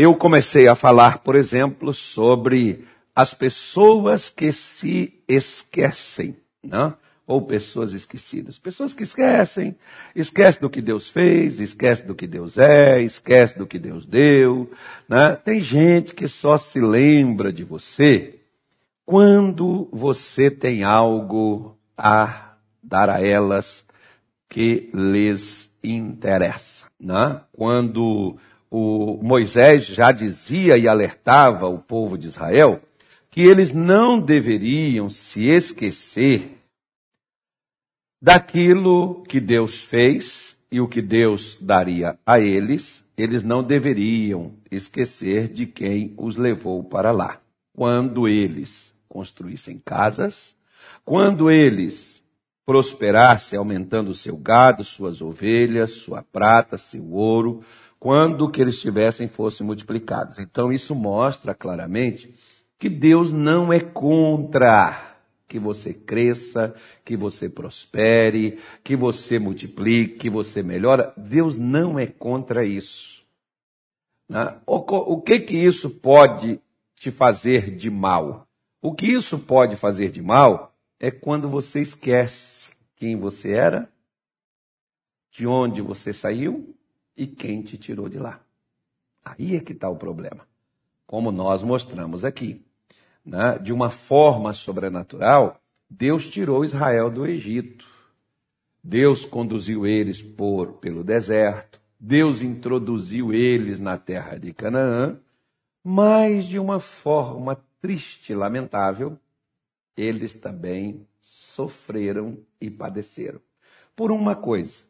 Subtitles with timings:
[0.00, 6.94] eu comecei a falar, por exemplo, sobre as pessoas que se esquecem, né?
[7.26, 8.58] ou pessoas esquecidas.
[8.58, 9.76] Pessoas que esquecem,
[10.16, 14.70] esquecem do que Deus fez, esquecem do que Deus é, esquecem do que Deus deu.
[15.06, 15.36] Né?
[15.36, 18.40] Tem gente que só se lembra de você
[19.04, 23.84] quando você tem algo a dar a elas
[24.48, 26.86] que lhes interessa.
[26.98, 27.42] Né?
[27.52, 28.38] Quando
[28.70, 32.80] o Moisés já dizia e alertava o povo de Israel
[33.30, 36.58] que eles não deveriam se esquecer
[38.20, 45.48] daquilo que Deus fez e o que Deus daria a eles, eles não deveriam esquecer
[45.48, 47.40] de quem os levou para lá.
[47.74, 50.56] Quando eles construíssem casas,
[51.04, 52.22] quando eles
[52.64, 57.64] prosperassem aumentando o seu gado, suas ovelhas, sua prata, seu ouro,
[58.00, 60.38] quando que eles tivessem fossem multiplicados.
[60.38, 62.34] Então isso mostra claramente
[62.78, 70.30] que Deus não é contra que você cresça, que você prospere, que você multiplique, que
[70.30, 71.12] você melhora.
[71.16, 73.22] Deus não é contra isso.
[74.26, 74.58] Né?
[74.64, 76.58] O que que isso pode
[76.96, 78.46] te fazer de mal?
[78.80, 83.90] O que isso pode fazer de mal é quando você esquece quem você era,
[85.32, 86.74] de onde você saiu
[87.20, 88.40] e quem te tirou de lá.
[89.22, 90.48] Aí é que está o problema,
[91.06, 92.64] como nós mostramos aqui.
[93.22, 93.58] Né?
[93.58, 97.84] De uma forma sobrenatural, Deus tirou Israel do Egito.
[98.82, 101.78] Deus conduziu eles por pelo deserto.
[101.98, 105.20] Deus introduziu eles na terra de Canaã,
[105.84, 109.18] mas de uma forma triste e lamentável,
[109.94, 113.42] eles também sofreram e padeceram.
[113.94, 114.84] Por uma coisa,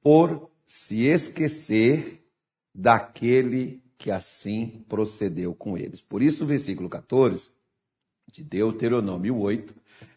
[0.00, 2.26] por se esquecer
[2.74, 6.00] daquele que assim procedeu com eles.
[6.00, 7.50] Por isso, o versículo 14
[8.32, 9.74] de Deuteronômio 8,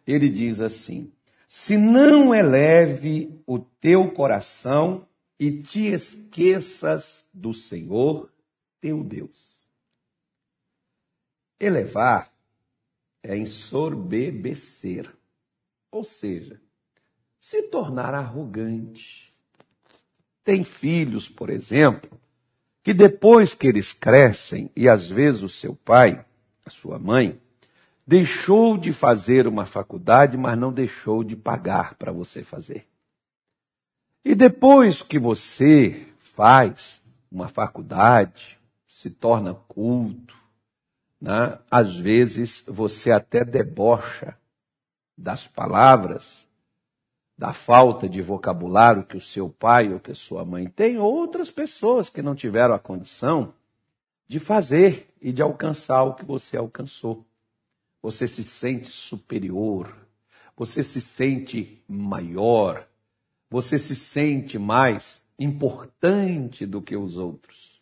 [0.07, 1.11] ele diz assim:
[1.45, 5.05] Se não eleve o teu coração
[5.37, 8.31] e te esqueças do Senhor
[8.79, 9.69] teu Deus.
[11.59, 12.33] Elevar
[13.21, 15.13] é ensorbebecer,
[15.91, 16.61] ou seja,
[17.41, 19.24] se tornar arrogante.
[20.45, 22.09] Tem filhos, por exemplo,
[22.83, 26.23] que depois que eles crescem, e às vezes o seu pai,
[26.63, 27.41] a sua mãe,
[28.05, 32.85] deixou de fazer uma faculdade, mas não deixou de pagar para você fazer.
[34.23, 37.01] E depois que você faz
[37.31, 40.35] uma faculdade, se torna culto,
[41.19, 41.57] né?
[41.71, 44.37] às vezes você até debocha
[45.17, 46.44] das palavras,
[47.37, 51.13] da falta de vocabulário que o seu pai ou que a sua mãe tem, ou
[51.13, 53.53] outras pessoas que não tiveram a condição
[54.27, 57.25] de fazer e de alcançar o que você alcançou
[58.05, 59.91] você se sente superior,
[60.55, 62.87] você se sente maior,
[63.49, 67.81] você se sente mais importante do que os outros.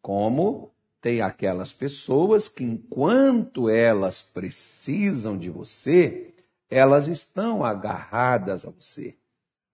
[0.00, 0.70] Como
[1.00, 6.32] tem aquelas pessoas que, enquanto elas precisam de você,
[6.70, 9.16] elas estão agarradas a você.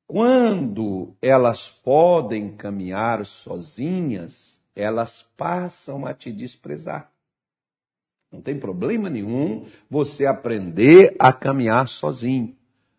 [0.07, 7.11] Quando elas podem caminhar sozinhas, elas passam a te desprezar.
[8.33, 12.57] Não tem problema nenhum você aprender a caminhar sozinho.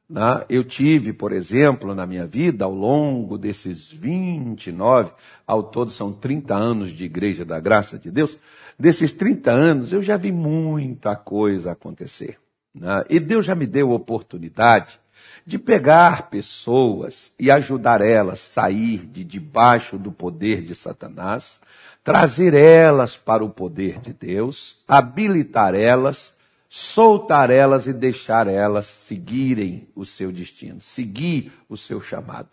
[0.10, 0.46] Né?
[0.50, 5.14] Eu tive, por exemplo, na minha vida, ao longo desses 29,
[5.48, 8.38] ao todo são 30 anos de Igreja da Graça de Deus,
[8.78, 12.38] desses 30 anos eu já vi muita coisa acontecer.
[12.74, 13.04] Né?
[13.10, 15.00] E Deus já me deu oportunidade
[15.46, 21.60] de pegar pessoas e ajudar elas a sair de debaixo do poder de Satanás,
[22.04, 26.36] trazer elas para o poder de Deus, habilitar elas,
[26.70, 32.50] soltar elas e deixar elas seguirem o seu destino, seguir o seu chamado.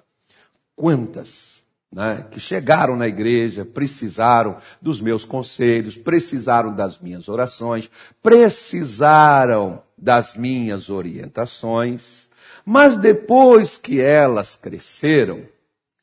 [0.74, 7.90] Quantas né, que chegaram na igreja, precisaram dos meus conselhos, precisaram das minhas orações,
[8.22, 12.28] precisaram das minhas orientações,
[12.64, 15.46] mas depois que elas cresceram,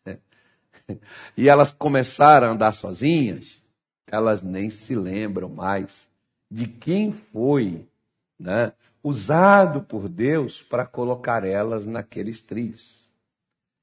[1.38, 3.62] e elas começaram a andar sozinhas,
[4.08, 6.10] elas nem se lembram mais
[6.50, 7.88] de quem foi
[8.40, 13.10] né, usado por Deus para colocar elas naqueles trilhos.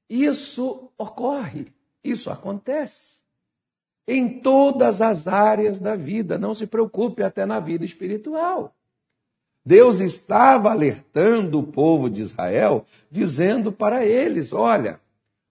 [0.09, 1.73] Isso ocorre,
[2.03, 3.23] isso acontece
[4.07, 6.37] em todas as áreas da vida.
[6.37, 8.75] Não se preocupe, até na vida espiritual.
[9.65, 14.99] Deus estava alertando o povo de Israel, dizendo para eles: olha,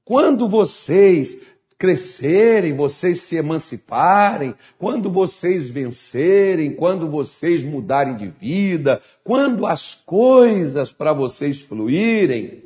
[0.05, 1.41] quando vocês
[1.79, 10.93] crescerem, vocês se emanciparem, quando vocês vencerem, quando vocês mudarem de vida, quando as coisas
[10.93, 12.63] para vocês fluírem,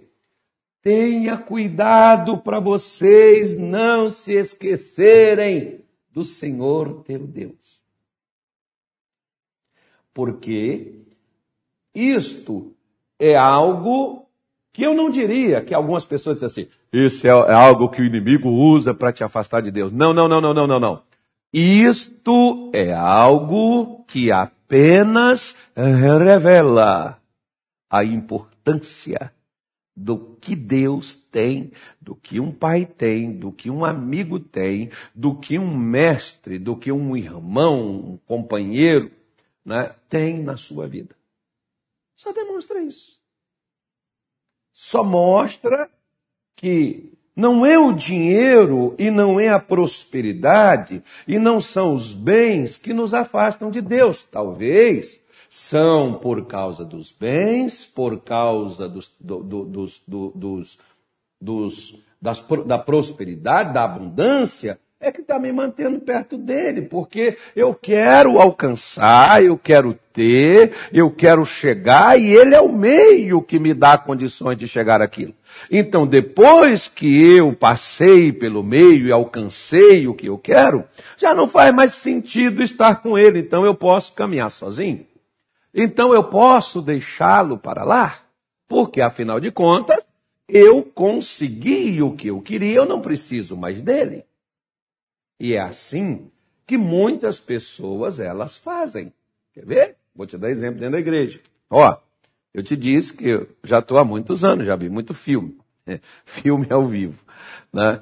[0.82, 5.80] tenha cuidado para vocês não se esquecerem
[6.12, 7.82] do Senhor teu Deus.
[10.12, 11.05] Porque
[11.96, 12.72] isto
[13.18, 14.26] é algo
[14.72, 18.04] que eu não diria que algumas pessoas dizem assim, isso é, é algo que o
[18.04, 19.90] inimigo usa para te afastar de Deus.
[19.90, 21.02] Não, não, não, não, não, não, não.
[21.50, 27.18] Isto é algo que apenas revela
[27.88, 29.32] a importância
[29.96, 35.34] do que Deus tem, do que um pai tem, do que um amigo tem, do
[35.34, 39.10] que um mestre, do que um irmão, um companheiro
[39.64, 41.16] né, tem na sua vida.
[42.16, 43.16] Só demonstra isso.
[44.72, 45.90] Só mostra
[46.54, 52.78] que não é o dinheiro e não é a prosperidade e não são os bens
[52.78, 54.24] que nos afastam de Deus.
[54.24, 60.78] Talvez são por causa dos bens, por causa dos, do, do, dos, do, dos,
[61.40, 67.74] dos das, da prosperidade, da abundância, é que está me mantendo perto dele, porque eu
[67.74, 73.74] quero alcançar, eu quero ter, eu quero chegar, e ele é o meio que me
[73.74, 75.34] dá condições de chegar aquilo.
[75.70, 80.84] Então, depois que eu passei pelo meio e alcancei o que eu quero,
[81.18, 85.06] já não faz mais sentido estar com ele, então eu posso caminhar sozinho.
[85.74, 88.20] Então eu posso deixá-lo para lá,
[88.66, 89.98] porque afinal de contas,
[90.48, 94.24] eu consegui o que eu queria, eu não preciso mais dele.
[95.38, 96.30] E é assim
[96.66, 99.12] que muitas pessoas elas fazem.
[99.52, 99.96] Quer ver?
[100.14, 101.40] Vou te dar exemplo dentro da igreja.
[101.70, 101.96] Ó,
[102.52, 105.58] eu te disse que eu já estou há muitos anos, já vi muito filme.
[105.86, 106.00] Né?
[106.24, 107.18] Filme ao vivo.
[107.72, 108.00] Né?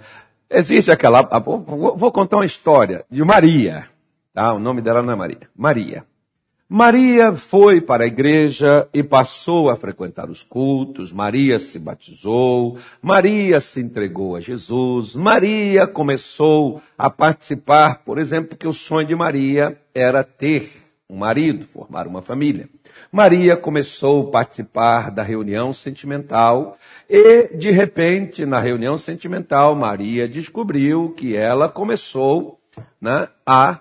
[0.48, 1.22] Existe aquela.
[1.40, 3.88] Vou, vou contar uma história de Maria.
[4.32, 4.52] Tá?
[4.52, 5.50] O nome dela não é Maria.
[5.54, 6.06] Maria.
[6.68, 11.12] Maria foi para a igreja e passou a frequentar os cultos.
[11.12, 12.78] Maria se batizou.
[13.02, 15.14] Maria se entregou a Jesus.
[15.14, 21.66] Maria começou a participar, por exemplo, que o sonho de Maria era ter um marido,
[21.66, 22.68] formar uma família.
[23.12, 26.78] Maria começou a participar da reunião sentimental
[27.08, 32.58] e, de repente, na reunião sentimental, Maria descobriu que ela começou
[33.00, 33.80] né, a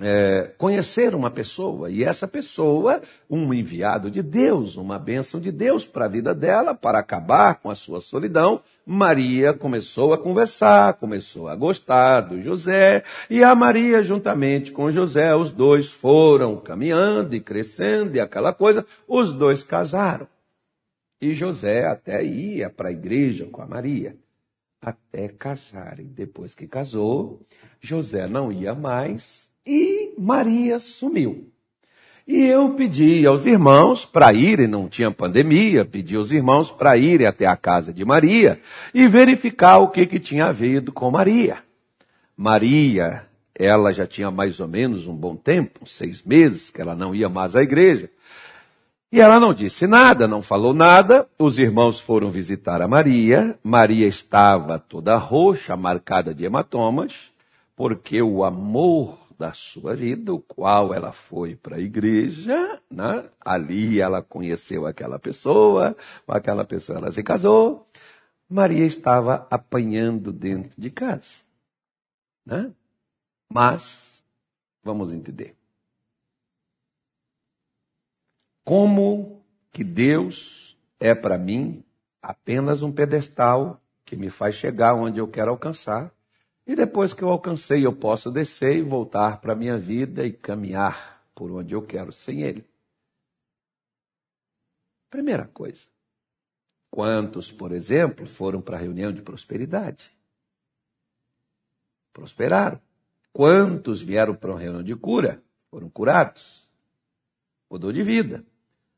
[0.00, 5.84] é, conhecer uma pessoa, e essa pessoa, um enviado de Deus, uma bênção de Deus
[5.86, 11.48] para a vida dela, para acabar com a sua solidão, Maria começou a conversar, começou
[11.48, 17.40] a gostar do José, e a Maria, juntamente com José, os dois foram caminhando e
[17.40, 20.26] crescendo e aquela coisa, os dois casaram.
[21.20, 24.16] E José até ia para a igreja com a Maria,
[24.80, 26.06] até casarem.
[26.06, 27.42] Depois que casou,
[27.78, 31.50] José não ia mais, e Maria sumiu.
[32.26, 37.26] E eu pedi aos irmãos para irem, não tinha pandemia, pedi aos irmãos para irem
[37.26, 38.60] até a casa de Maria
[38.94, 41.58] e verificar o que, que tinha havido com Maria.
[42.36, 47.14] Maria, ela já tinha mais ou menos um bom tempo, seis meses, que ela não
[47.14, 48.08] ia mais à igreja.
[49.12, 51.28] E ela não disse nada, não falou nada.
[51.36, 53.58] Os irmãos foram visitar a Maria.
[53.60, 57.12] Maria estava toda roxa, marcada de hematomas,
[57.74, 63.30] porque o amor da sua vida, o qual ela foi para a igreja, né?
[63.40, 67.88] ali ela conheceu aquela pessoa, com aquela pessoa ela se casou.
[68.46, 71.40] Maria estava apanhando dentro de casa.
[72.44, 72.70] Né?
[73.48, 74.22] Mas,
[74.84, 75.56] vamos entender.
[78.62, 79.42] Como
[79.72, 81.82] que Deus é para mim
[82.20, 86.12] apenas um pedestal que me faz chegar onde eu quero alcançar,
[86.66, 90.32] e depois que eu alcancei, eu posso descer e voltar para a minha vida e
[90.32, 92.64] caminhar por onde eu quero sem Ele.
[95.08, 95.86] Primeira coisa.
[96.90, 100.10] Quantos, por exemplo, foram para a reunião de prosperidade?
[102.12, 102.80] Prosperaram.
[103.32, 105.42] Quantos vieram para uma reunião de cura?
[105.70, 106.68] Foram curados.
[107.70, 108.44] Mudou de vida.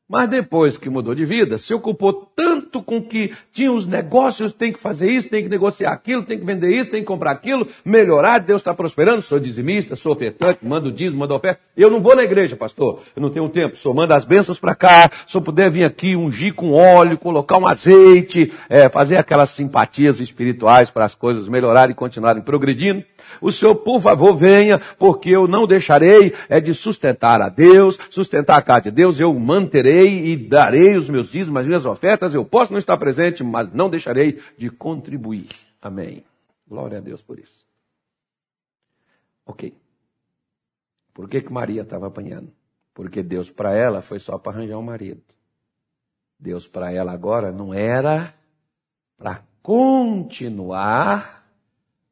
[0.07, 4.73] Mas depois que mudou de vida, se ocupou tanto com que tinha os negócios, tem
[4.73, 7.65] que fazer isso, tem que negociar aquilo, tem que vender isso, tem que comprar aquilo,
[7.85, 11.61] melhorar, Deus está prosperando, sou dizimista, sou ofertante, mando dízimo, mando oferta.
[11.75, 14.75] Eu não vou na igreja, pastor, eu não tenho tempo, só manda as bênçãos para
[14.75, 19.51] cá, se eu puder vir aqui ungir com óleo, colocar um azeite, é, fazer aquelas
[19.51, 23.03] simpatias espirituais para as coisas melhorarem e continuarem progredindo.
[23.41, 28.57] O Senhor, por favor, venha, porque eu não deixarei é de sustentar a Deus, sustentar
[28.57, 32.45] a casa de Deus, eu manterei e darei os meus dízimos, as minhas ofertas, eu
[32.45, 35.49] posso não estar presente, mas não deixarei de contribuir.
[35.81, 36.23] Amém.
[36.67, 37.65] Glória a Deus por isso.
[39.45, 39.77] Ok.
[41.13, 42.51] Por que, que Maria estava apanhando?
[42.93, 45.23] Porque Deus para ela foi só para arranjar um marido.
[46.39, 48.33] Deus para ela agora não era
[49.17, 51.43] para continuar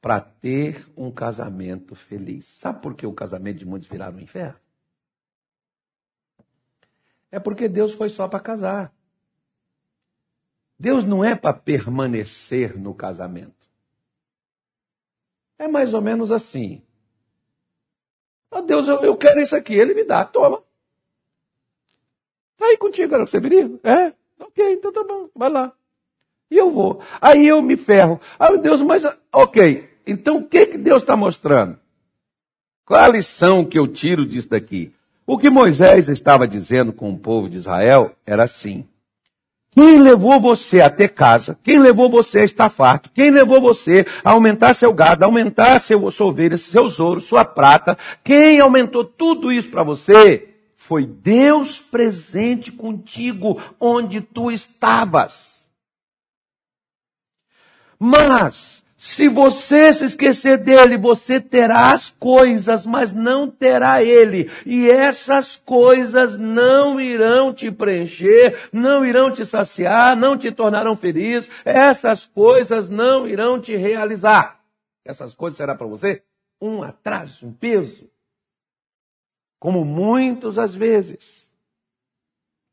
[0.01, 2.45] para ter um casamento feliz.
[2.45, 4.59] Sabe por que o casamento de muitos viraram um inferno?
[7.31, 8.93] É porque Deus foi só para casar.
[10.77, 13.67] Deus não é para permanecer no casamento.
[15.57, 16.81] É mais ou menos assim.
[18.49, 20.61] Oh, Deus, eu, eu quero isso aqui, ele me dá, toma.
[22.57, 23.71] Tá aí contigo, era o que você viria?
[23.83, 24.13] É?
[24.39, 25.71] Ok, então tá bom, vai lá.
[26.49, 27.01] E eu vou.
[27.21, 28.19] Aí eu me ferro.
[28.37, 29.89] Ah, Deus, mas ok.
[30.05, 31.79] Então o que, que Deus está mostrando?
[32.83, 34.93] Qual a lição que eu tiro disso daqui?
[35.25, 38.87] O que Moisés estava dizendo com o povo de Israel era assim:
[39.73, 41.57] quem levou você a ter casa?
[41.63, 43.09] Quem levou você a estar farto?
[43.13, 47.97] Quem levou você a aumentar seu gado, aumentar seu, sua ovelha, seus ouros, sua prata?
[48.21, 50.49] Quem aumentou tudo isso para você?
[50.75, 55.65] Foi Deus presente contigo onde tu estavas.
[57.97, 64.47] Mas se você se esquecer dele, você terá as coisas, mas não terá ele.
[64.63, 71.49] E essas coisas não irão te preencher, não irão te saciar, não te tornarão feliz.
[71.65, 74.63] Essas coisas não irão te realizar.
[75.03, 76.23] Essas coisas será para você
[76.61, 78.07] um atraso, um peso.
[79.59, 81.49] Como muitas às vezes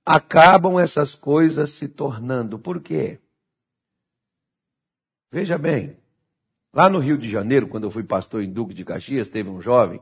[0.05, 2.59] acabam essas coisas se tornando.
[2.59, 3.19] Por quê?
[5.33, 5.98] Veja bem,
[6.79, 9.61] Lá no Rio de Janeiro, quando eu fui pastor em Duque de Caxias, teve um
[9.61, 10.01] jovem,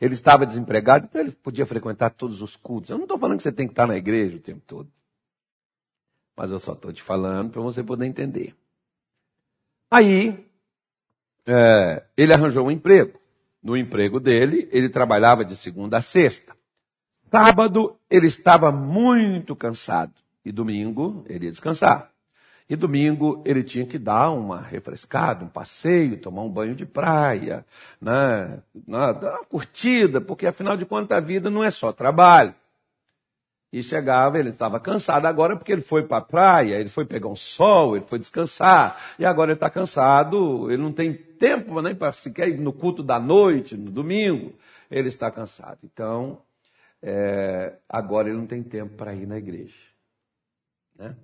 [0.00, 2.88] ele estava desempregado, então ele podia frequentar todos os cultos.
[2.88, 4.88] Eu não estou falando que você tem que estar na igreja o tempo todo.
[6.36, 8.54] Mas eu só estou te falando para você poder entender.
[9.90, 10.48] Aí,
[11.44, 13.18] é, ele arranjou um emprego.
[13.60, 16.56] No emprego dele, ele trabalhava de segunda a sexta.
[17.28, 20.14] Sábado, ele estava muito cansado.
[20.44, 22.13] E domingo, ele ia descansar.
[22.68, 27.64] E domingo ele tinha que dar uma refrescada, um passeio, tomar um banho de praia,
[28.00, 28.62] né?
[28.86, 32.54] dar uma curtida, porque afinal de contas a vida não é só trabalho.
[33.70, 37.28] E chegava, ele estava cansado agora porque ele foi para a praia, ele foi pegar
[37.28, 41.94] um sol, ele foi descansar, e agora ele está cansado, ele não tem tempo nem
[41.94, 44.54] para sequer ir no culto da noite, no domingo,
[44.88, 45.80] ele está cansado.
[45.82, 46.40] Então,
[47.02, 49.74] é, agora ele não tem tempo para ir na igreja.
[50.96, 51.16] Né?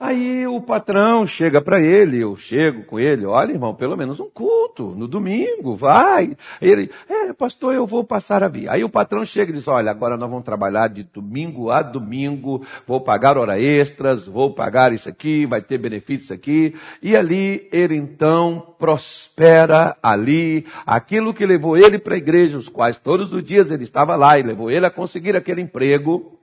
[0.00, 4.30] Aí o patrão chega para ele, eu chego com ele, olha irmão, pelo menos um
[4.30, 6.38] culto, no domingo, vai.
[6.58, 8.66] Ele, é pastor, eu vou passar a vir.
[8.70, 12.64] Aí o patrão chega e diz, olha, agora nós vamos trabalhar de domingo a domingo,
[12.86, 16.74] vou pagar hora extras, vou pagar isso aqui, vai ter benefícios aqui.
[17.02, 22.96] E ali ele então prospera ali, aquilo que levou ele para a igreja, os quais
[22.96, 26.39] todos os dias ele estava lá e levou ele a conseguir aquele emprego,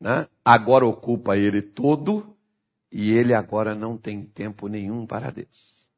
[0.00, 0.28] né?
[0.44, 2.36] agora ocupa ele todo
[2.90, 5.88] e ele agora não tem tempo nenhum para Deus.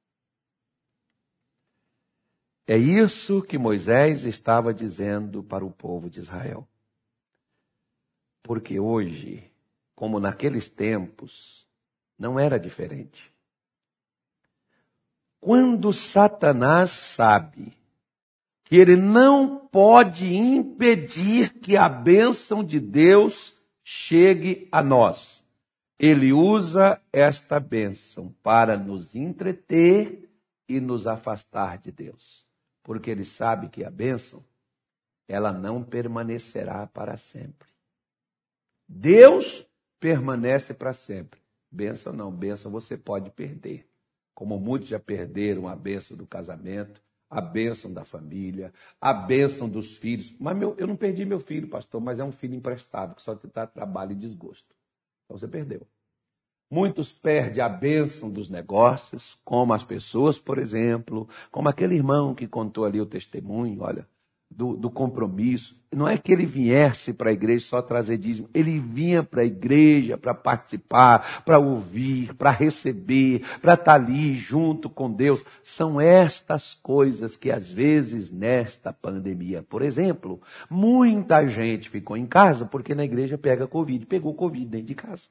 [2.67, 6.69] É isso que Moisés estava dizendo para o povo de Israel.
[8.43, 9.51] Porque hoje,
[9.95, 11.67] como naqueles tempos,
[12.19, 13.33] não era diferente.
[15.41, 17.73] Quando Satanás sabe
[18.65, 23.60] que ele não pode impedir que a bênção de Deus
[23.93, 25.45] chegue a nós.
[25.99, 30.31] Ele usa esta bênção para nos entreter
[30.69, 32.47] e nos afastar de Deus.
[32.85, 34.45] Porque ele sabe que a bênção,
[35.27, 37.69] ela não permanecerá para sempre.
[38.89, 39.67] Deus
[39.99, 41.41] permanece para sempre.
[41.69, 43.89] Bênção não, bênção você pode perder.
[44.33, 49.97] Como muitos já perderam a bênção do casamento, a bênção da família, a bênção dos
[49.97, 50.35] filhos.
[50.39, 53.35] Mas meu, eu não perdi meu filho, pastor, mas é um filho emprestado que só
[53.37, 54.75] te dá trabalho e desgosto.
[55.25, 55.87] Então você perdeu.
[56.69, 62.47] Muitos perdem a bênção dos negócios, como as pessoas, por exemplo, como aquele irmão que
[62.47, 64.09] contou ali o testemunho, olha,
[64.51, 65.79] do, do compromisso.
[65.93, 69.45] Não é que ele viesse para a igreja só trazer dízimo, ele vinha para a
[69.45, 75.45] igreja para participar, para ouvir, para receber, para estar tá ali junto com Deus.
[75.65, 82.65] São estas coisas que às vezes nesta pandemia, por exemplo, muita gente ficou em casa
[82.65, 85.29] porque na igreja pega Covid, pegou Covid dentro de casa.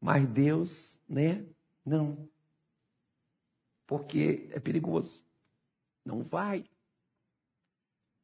[0.00, 1.44] Mas Deus, né?
[1.84, 2.28] Não.
[3.86, 5.22] Porque é perigoso.
[6.04, 6.64] Não vai.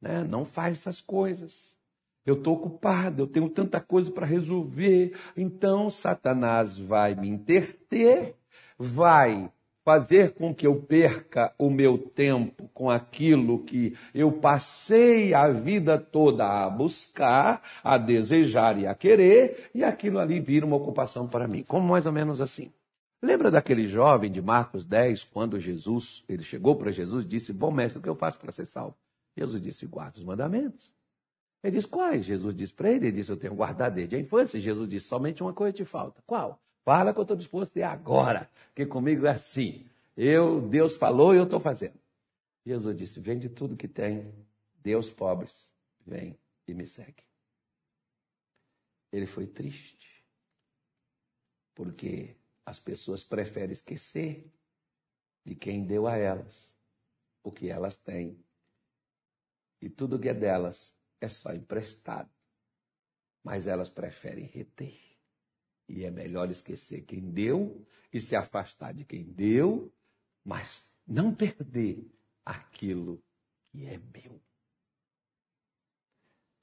[0.01, 0.25] Né?
[0.25, 1.77] Não faz essas coisas.
[2.25, 5.17] Eu estou ocupado, eu tenho tanta coisa para resolver.
[5.37, 8.37] Então, Satanás vai me interter,
[8.79, 9.51] vai
[9.85, 15.99] fazer com que eu perca o meu tempo com aquilo que eu passei a vida
[15.99, 21.49] toda a buscar, a desejar e a querer, e aquilo ali vira uma ocupação para
[21.49, 21.65] mim.
[21.67, 22.71] Como mais ou menos assim.
[23.23, 27.71] Lembra daquele jovem de Marcos 10, quando Jesus, ele chegou para Jesus e disse: Bom
[27.71, 28.97] mestre, o que eu faço para ser salvo?
[29.37, 30.93] Jesus disse: Guarda os mandamentos.
[31.63, 32.25] Ele disse: Quais?
[32.25, 34.59] Jesus disse para ele: Ele disse: Eu tenho guardado desde a infância.
[34.59, 36.23] Jesus disse: Somente uma coisa te falta.
[36.27, 36.61] Qual?
[36.85, 39.87] Fala que eu estou disposto a ir agora, que comigo é assim.
[40.17, 41.99] Eu, Deus falou e eu estou fazendo.
[42.65, 44.33] Jesus disse: Vende tudo que tem,
[44.83, 45.71] Deus pobres,
[46.07, 47.23] vem e me segue.
[49.13, 50.25] Ele foi triste,
[51.75, 54.51] porque as pessoas preferem esquecer
[55.45, 56.71] de quem deu a elas
[57.43, 58.39] o que elas têm.
[59.81, 62.31] E tudo que é delas é só emprestado.
[63.43, 64.99] Mas elas preferem reter.
[65.89, 69.93] E é melhor esquecer quem deu e se afastar de quem deu,
[70.45, 72.07] mas não perder
[72.45, 73.23] aquilo
[73.71, 74.41] que é meu.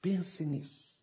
[0.00, 0.96] Pense nisso.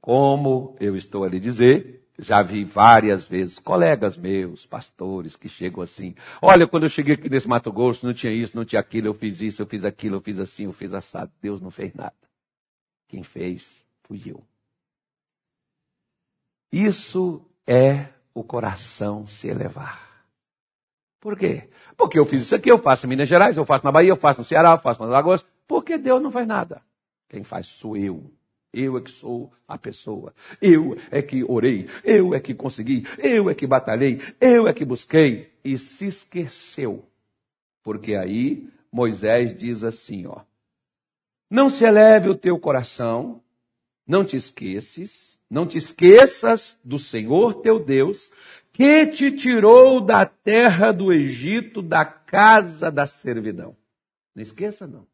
[0.00, 5.82] Como eu estou a lhe dizer, já vi várias vezes colegas meus, pastores, que chegam
[5.82, 6.14] assim.
[6.40, 9.14] Olha, quando eu cheguei aqui nesse Mato Grosso, não tinha isso, não tinha aquilo, eu
[9.14, 11.32] fiz isso, eu fiz aquilo, eu fiz assim, eu fiz assado.
[11.40, 12.14] Deus não fez nada.
[13.08, 14.42] Quem fez fui eu.
[16.72, 20.24] Isso é o coração se elevar.
[21.18, 21.68] Por quê?
[21.96, 24.16] Porque eu fiz isso aqui, eu faço em Minas Gerais, eu faço na Bahia, eu
[24.16, 25.44] faço no Ceará, eu faço nas Lagoas.
[25.66, 26.82] Porque Deus não faz nada.
[27.28, 28.32] Quem faz sou eu.
[28.72, 30.32] Eu é que sou a pessoa.
[30.60, 31.88] Eu é que orei.
[32.04, 33.04] Eu é que consegui.
[33.18, 34.20] Eu é que batalhei.
[34.40, 35.52] Eu é que busquei.
[35.64, 37.04] E se esqueceu.
[37.82, 40.42] Porque aí Moisés diz assim, ó.
[41.50, 43.42] Não se eleve o teu coração,
[44.06, 48.30] não te esqueces, não te esqueças do Senhor teu Deus,
[48.72, 53.76] que te tirou da terra do Egito, da casa da servidão.
[54.34, 55.09] Não esqueça, não.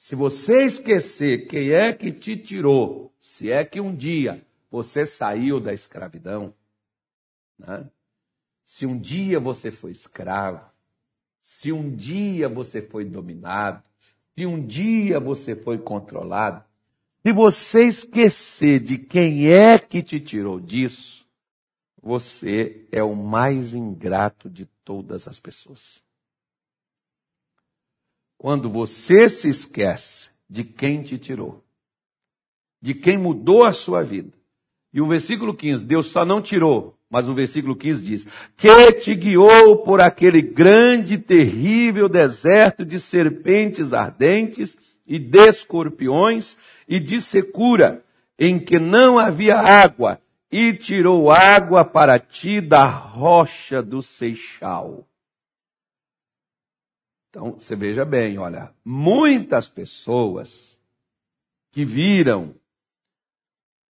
[0.00, 5.60] Se você esquecer quem é que te tirou, se é que um dia você saiu
[5.60, 6.54] da escravidão,
[7.58, 7.86] né?
[8.64, 10.64] se um dia você foi escravo,
[11.38, 13.84] se um dia você foi dominado,
[14.34, 16.64] se um dia você foi controlado,
[17.22, 21.26] se você esquecer de quem é que te tirou disso,
[22.02, 26.02] você é o mais ingrato de todas as pessoas.
[28.40, 31.62] Quando você se esquece de quem te tirou,
[32.80, 34.32] de quem mudou a sua vida.
[34.94, 38.26] E o versículo 15, Deus só não tirou, mas o versículo 15 diz:
[38.56, 46.56] Que te guiou por aquele grande terrível deserto de serpentes ardentes e de escorpiões
[46.88, 48.02] e de secura,
[48.38, 50.18] em que não havia água,
[50.50, 55.06] e tirou água para ti da rocha do Seixal.
[57.30, 60.76] Então, você veja bem, olha, muitas pessoas
[61.70, 62.52] que viram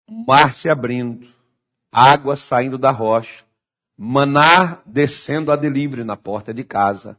[0.10, 1.28] o mar se abrindo,
[1.92, 3.44] água saindo da rocha,
[3.96, 7.16] maná descendo a delivre na porta de casa.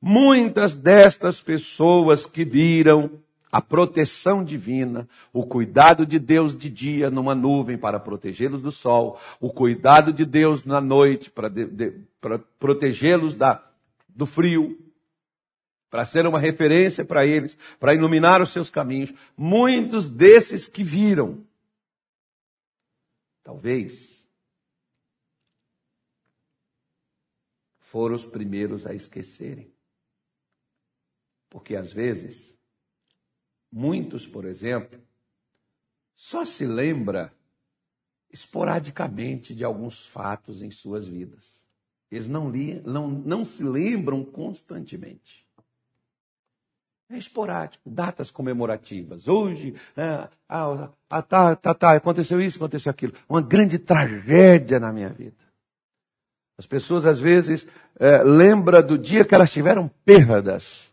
[0.00, 3.10] Muitas destas pessoas que viram
[3.50, 9.18] a proteção divina, o cuidado de Deus de dia numa nuvem para protegê-los do sol,
[9.40, 11.50] o cuidado de Deus na noite para,
[12.20, 13.34] para protegê-los
[14.08, 14.78] do frio,
[15.90, 19.12] para ser uma referência para eles, para iluminar os seus caminhos.
[19.36, 21.46] Muitos desses que viram,
[23.42, 24.26] talvez,
[27.78, 29.72] foram os primeiros a esquecerem.
[31.48, 32.58] Porque às vezes,
[33.72, 35.00] muitos, por exemplo,
[36.14, 37.32] só se lembra
[38.30, 41.66] esporadicamente de alguns fatos em suas vidas.
[42.10, 45.47] Eles não, li, não, não se lembram constantemente.
[47.10, 49.28] É esporádico, datas comemorativas.
[49.28, 53.14] Hoje, é, ah, ah, tá, tá, tá, aconteceu isso, aconteceu aquilo.
[53.26, 55.34] Uma grande tragédia na minha vida.
[56.58, 57.66] As pessoas às vezes
[57.98, 60.92] é, lembram do dia que elas tiveram perdas,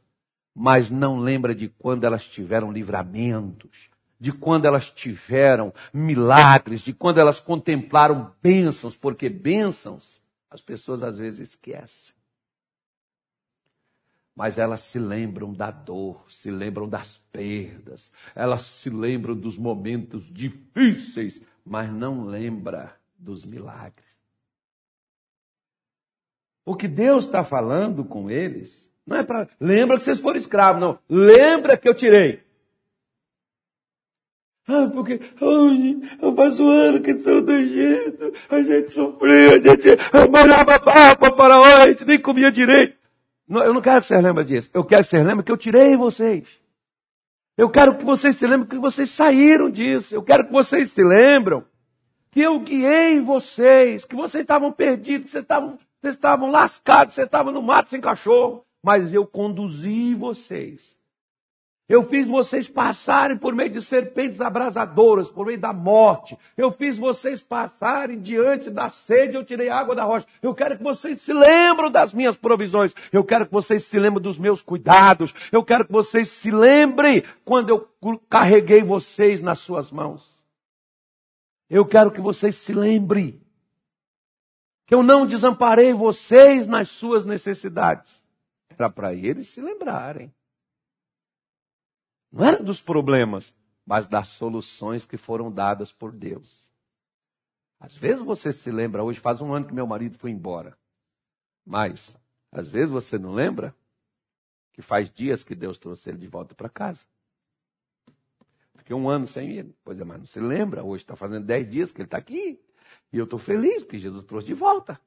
[0.56, 7.18] mas não lembram de quando elas tiveram livramentos, de quando elas tiveram milagres, de quando
[7.18, 12.16] elas contemplaram bênçãos, porque bênçãos as pessoas às vezes esquecem
[14.36, 20.30] mas elas se lembram da dor, se lembram das perdas, elas se lembram dos momentos
[20.32, 24.14] difíceis, mas não lembra dos milagres.
[26.66, 29.48] O que Deus está falando com eles não é para.
[29.60, 31.00] Lembra que vocês foram escravos, não.
[31.08, 32.44] Lembra que eu tirei.
[34.68, 39.90] Ah, porque hoje eu faço ano que sou do Egito, a gente sofreu, a gente
[40.32, 43.05] morava para faraó, a gente nem comia direito.
[43.48, 44.70] Eu não quero que vocês lembrem disso.
[44.74, 46.48] Eu quero que vocês lembrem que eu tirei vocês.
[47.58, 50.14] Eu quero que vocês se lembrem que vocês saíram disso.
[50.14, 51.64] Eu quero que vocês se lembrem
[52.32, 57.26] que eu guiei vocês, que vocês estavam perdidos, que vocês estavam, vocês estavam lascados, vocês
[57.26, 58.66] estavam no mato sem cachorro.
[58.84, 60.96] Mas eu conduzi vocês
[61.88, 66.36] eu fiz vocês passarem por meio de serpentes abrasadoras, por meio da morte.
[66.58, 70.26] Eu fiz vocês passarem diante da sede, eu tirei água da rocha.
[70.42, 72.96] Eu quero que vocês se lembrem das minhas provisões.
[73.12, 75.32] Eu quero que vocês se lembrem dos meus cuidados.
[75.52, 77.88] Eu quero que vocês se lembrem quando eu
[78.28, 80.28] carreguei vocês nas suas mãos.
[81.70, 83.40] Eu quero que vocês se lembrem
[84.88, 88.24] que eu não desamparei vocês nas suas necessidades.
[88.70, 90.34] Era para eles se lembrarem.
[92.36, 96.68] Não era dos problemas, mas das soluções que foram dadas por Deus.
[97.80, 100.78] Às vezes você se lembra, hoje faz um ano que meu marido foi embora.
[101.66, 102.18] Mas,
[102.52, 103.74] às vezes você não lembra
[104.74, 107.06] que faz dias que Deus trouxe ele de volta para casa.
[108.76, 109.74] Fiquei um ano sem ele.
[109.82, 110.84] Pois é, mas não se lembra.
[110.84, 112.62] Hoje está fazendo dez dias que ele está aqui.
[113.14, 115.00] E eu estou feliz porque Jesus trouxe de volta.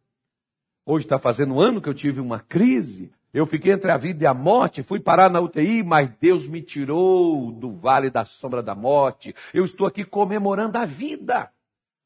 [0.82, 3.12] Hoje está fazendo um ano que eu tive uma crise.
[3.32, 6.62] Eu fiquei entre a vida e a morte, fui parar na UTI, mas Deus me
[6.62, 9.34] tirou do vale da sombra da morte.
[9.52, 11.52] Eu estou aqui comemorando a vida.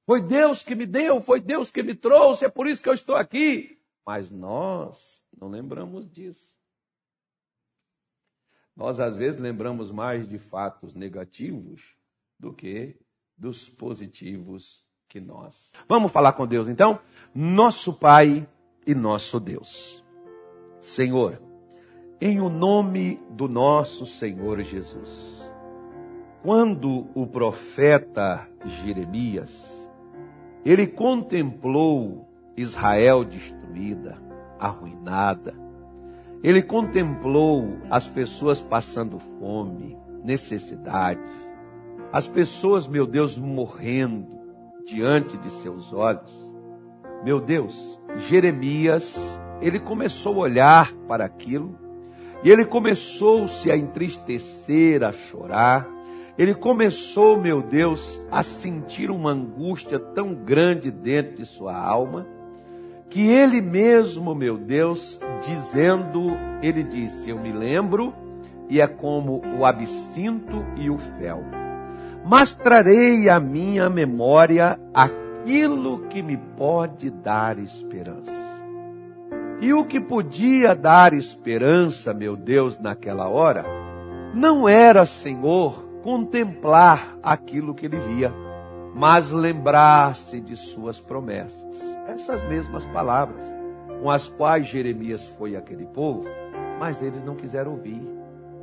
[0.05, 2.95] Foi Deus que me deu, foi Deus que me trouxe, é por isso que eu
[2.95, 3.79] estou aqui.
[4.05, 6.53] Mas nós não lembramos disso.
[8.75, 11.95] Nós às vezes lembramos mais de fatos negativos
[12.39, 12.97] do que
[13.39, 15.71] dos positivos que nós.
[15.87, 16.99] Vamos falar com Deus então?
[17.33, 18.49] Nosso Pai
[18.85, 20.02] e nosso Deus.
[20.83, 21.41] Senhor,
[22.21, 25.49] em o nome do nosso Senhor Jesus.
[26.43, 29.89] Quando o profeta Jeremias,
[30.65, 34.19] ele contemplou Israel destruída,
[34.59, 35.55] arruinada,
[36.43, 41.23] ele contemplou as pessoas passando fome, necessidade,
[42.13, 44.27] as pessoas, meu Deus, morrendo
[44.85, 46.53] diante de seus olhos.
[47.23, 51.79] Meu Deus, Jeremias ele começou a olhar para aquilo
[52.43, 55.89] e ele começou-se a entristecer, a chorar.
[56.37, 62.27] Ele começou, meu Deus, a sentir uma angústia tão grande dentro de sua alma,
[63.09, 68.13] que ele mesmo, meu Deus, dizendo, ele disse: Eu me lembro,
[68.69, 71.45] e é como o absinto e o fel.
[72.25, 78.52] Mas trarei à minha memória aquilo que me pode dar esperança.
[79.63, 83.65] E o que podia dar esperança, meu Deus, naquela hora,
[84.35, 88.35] não era, Senhor, contemplar aquilo que ele via,
[88.93, 91.81] mas lembrar-se de suas promessas.
[92.09, 93.45] Essas mesmas palavras
[94.03, 96.25] com as quais Jeremias foi aquele povo,
[96.81, 98.03] mas eles não quiseram ouvir.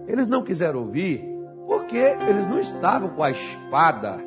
[0.06, 1.24] Eles não quiseram ouvir
[1.66, 4.18] porque eles não estavam com a espada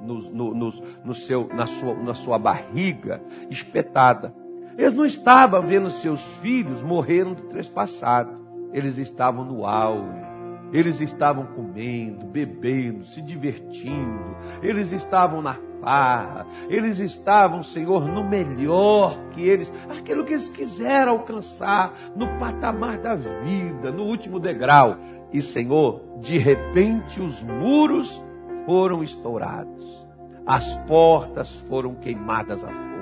[0.00, 0.70] no, no, no,
[1.04, 4.34] no seu, na, sua, na sua barriga espetada.
[4.76, 8.44] Eles não estavam vendo seus filhos morreram de trespassado.
[8.72, 10.24] Eles estavam no auge.
[10.72, 14.36] Eles estavam comendo, bebendo, se divertindo.
[14.60, 16.46] Eles estavam na farra.
[16.68, 23.14] Eles estavam, Senhor, no melhor que eles, aquilo que eles quiseram alcançar, no patamar da
[23.14, 24.96] vida, no último degrau.
[25.32, 28.24] E, Senhor, de repente os muros
[28.66, 30.04] foram estourados.
[30.44, 32.93] As portas foram queimadas a fogo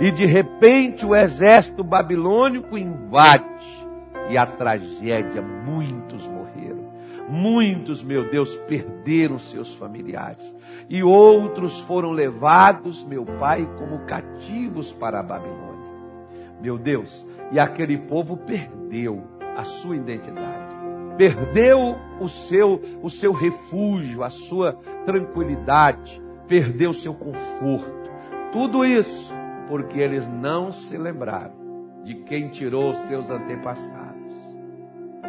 [0.00, 3.44] e de repente o exército babilônico invade
[4.30, 6.88] e a tragédia, muitos morreram.
[7.28, 10.56] Muitos, meu Deus, perderam seus familiares.
[10.88, 15.60] E outros foram levados, meu pai, como cativos para a Babilônia.
[16.60, 19.22] Meu Deus, e aquele povo perdeu
[19.56, 20.74] a sua identidade.
[21.16, 24.72] Perdeu o seu, o seu refúgio, a sua
[25.04, 28.10] tranquilidade, perdeu o seu conforto.
[28.52, 29.32] Tudo isso
[29.70, 31.52] porque eles não se lembraram
[32.02, 34.34] de quem tirou seus antepassados,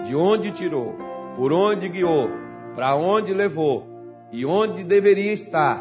[0.03, 0.95] de onde tirou,
[1.35, 2.27] por onde guiou,
[2.73, 3.87] para onde levou
[4.31, 5.79] e onde deveria estar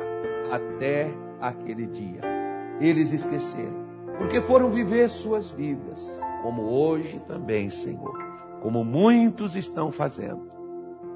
[0.53, 2.21] até aquele dia.
[2.79, 3.87] Eles esqueceram,
[4.19, 8.19] porque foram viver suas vidas, como hoje também, Senhor,
[8.61, 10.53] como muitos estão fazendo,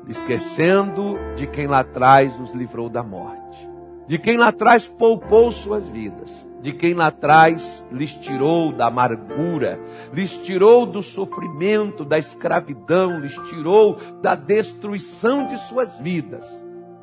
[0.09, 3.69] esquecendo de quem lá atrás os livrou da morte,
[4.07, 9.79] de quem lá atrás poupou suas vidas de quem lá atrás lhes tirou da amargura,
[10.15, 16.47] lhes tirou do sofrimento, da escravidão, lhes tirou da destruição de suas vidas.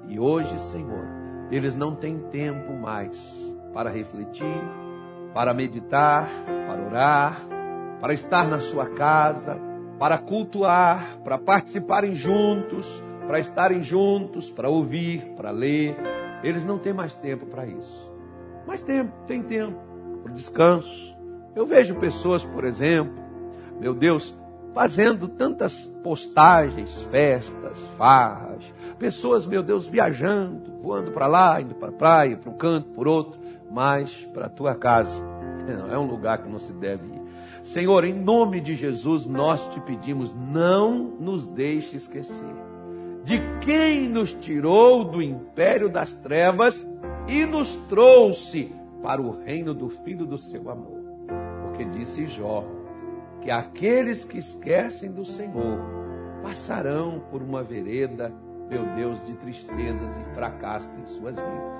[0.07, 1.05] E hoje, Senhor,
[1.51, 3.15] eles não têm tempo mais
[3.71, 4.63] para refletir,
[5.31, 6.27] para meditar,
[6.65, 7.41] para orar,
[8.01, 9.59] para estar na sua casa,
[9.99, 15.95] para cultuar, para participarem juntos, para estarem juntos, para ouvir, para ler.
[16.43, 18.11] Eles não têm mais tempo para isso.
[18.65, 19.77] Mas tempo, tem tempo
[20.23, 21.15] para descanso.
[21.55, 23.21] Eu vejo pessoas, por exemplo,
[23.79, 24.35] meu Deus,
[24.73, 28.63] fazendo tantas postagens, festas, farras,
[28.97, 33.07] pessoas, meu Deus, viajando, voando para lá, indo para a praia, para um canto, por
[33.07, 35.21] outro, mas para a tua casa.
[35.67, 37.21] Não, é um lugar que não se deve ir.
[37.61, 42.70] Senhor, em nome de Jesus, nós te pedimos, não nos deixe esquecer
[43.31, 46.85] de quem nos tirou do império das trevas
[47.29, 50.99] e nos trouxe para o reino do Filho do seu amor.
[51.63, 52.65] Porque disse Jó
[53.39, 55.79] que aqueles que esquecem do Senhor
[56.43, 58.33] passarão por uma vereda,
[58.69, 61.79] meu Deus, de tristezas e fracassos em suas vidas.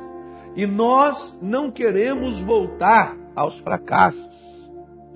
[0.56, 4.70] E nós não queremos voltar aos fracassos.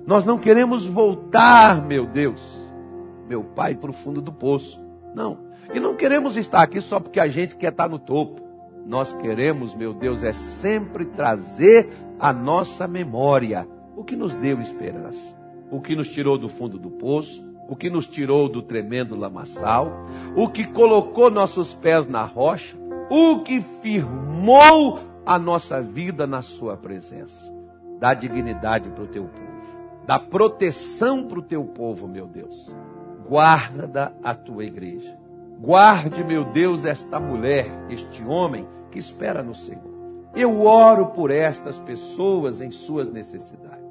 [0.06, 2.42] Nós não queremos voltar, meu Deus,
[3.26, 4.78] meu Pai, para o fundo do poço.
[5.14, 5.45] Não.
[5.74, 8.42] E não queremos estar aqui só porque a gente quer estar no topo.
[8.86, 15.36] Nós queremos, meu Deus, é sempre trazer à nossa memória o que nos deu esperança,
[15.70, 19.90] o que nos tirou do fundo do poço, o que nos tirou do tremendo lamaçal,
[20.36, 22.76] o que colocou nossos pés na rocha,
[23.10, 27.52] o que firmou a nossa vida na Sua presença.
[27.98, 32.76] Dá dignidade para o teu povo, dá proteção para o teu povo, meu Deus.
[33.28, 35.25] Guarda a tua igreja.
[35.58, 39.96] Guarde, meu Deus, esta mulher, este homem que espera no Senhor.
[40.34, 43.86] Eu oro por estas pessoas em suas necessidades.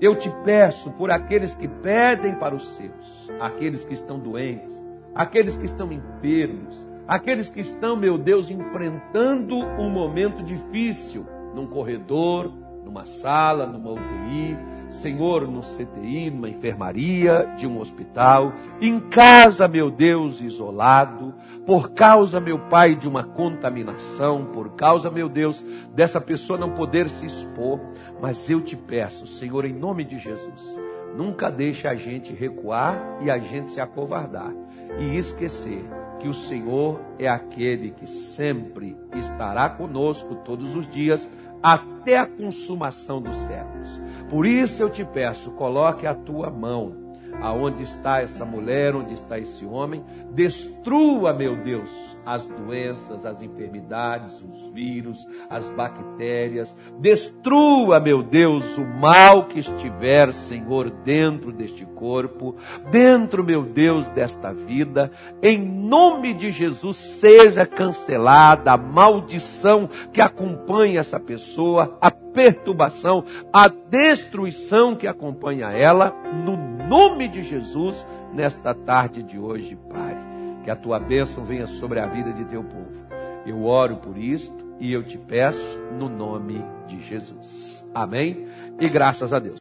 [0.00, 4.72] Eu te peço por aqueles que pedem para os seus, aqueles que estão doentes,
[5.14, 12.52] aqueles que estão enfermos, aqueles que estão, meu Deus, enfrentando um momento difícil num corredor,
[12.84, 14.56] numa sala, numa UTI,
[14.88, 21.34] Senhor, no CTI, numa enfermaria de um hospital, em casa, meu Deus, isolado,
[21.66, 27.08] por causa, meu Pai, de uma contaminação, por causa, meu Deus, dessa pessoa não poder
[27.08, 27.80] se expor.
[28.20, 30.80] Mas eu te peço, Senhor, em nome de Jesus,
[31.14, 34.52] nunca deixe a gente recuar e a gente se acovardar
[34.98, 35.84] e esquecer
[36.18, 41.28] que o Senhor é aquele que sempre estará conosco todos os dias
[41.62, 44.00] até a consumação dos séculos.
[44.28, 47.07] Por isso eu te peço, coloque a tua mão
[47.40, 51.90] aonde está essa mulher, onde está esse homem, destrua, meu Deus,
[52.24, 60.32] as doenças, as enfermidades, os vírus, as bactérias, destrua, meu Deus, o mal que estiver,
[60.32, 62.56] Senhor, dentro deste corpo,
[62.90, 65.10] dentro, meu Deus, desta vida,
[65.42, 73.68] em nome de Jesus, seja cancelada a maldição que acompanha essa pessoa, a perturbação, a
[73.68, 80.16] destruição que acompanha ela, no nome de Jesus, nesta tarde de hoje, Pai.
[80.64, 83.06] Que a tua bênção venha sobre a vida de teu povo.
[83.46, 87.86] Eu oro por isto e eu te peço no nome de Jesus.
[87.94, 88.46] Amém?
[88.80, 89.56] E graças a Deus.